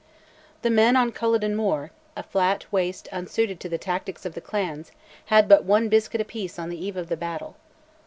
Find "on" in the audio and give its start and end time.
0.95-1.11, 6.57-6.69